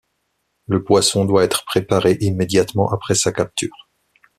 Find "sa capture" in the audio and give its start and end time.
3.13-3.87